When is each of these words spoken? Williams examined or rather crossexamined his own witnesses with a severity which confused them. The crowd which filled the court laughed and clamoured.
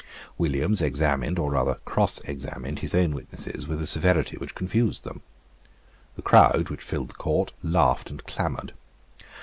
Williams 0.35 0.81
examined 0.81 1.37
or 1.37 1.51
rather 1.51 1.75
crossexamined 1.85 2.79
his 2.79 2.95
own 2.95 3.13
witnesses 3.13 3.67
with 3.67 3.79
a 3.79 3.85
severity 3.85 4.35
which 4.35 4.55
confused 4.55 5.03
them. 5.03 5.21
The 6.15 6.23
crowd 6.23 6.71
which 6.71 6.81
filled 6.81 7.09
the 7.09 7.13
court 7.21 7.53
laughed 7.61 8.09
and 8.09 8.25
clamoured. 8.25 8.73